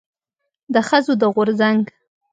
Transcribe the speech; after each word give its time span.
د 0.73 0.75
ښځو 0.87 1.13
د 1.21 1.23
غورځنګ 1.33 1.81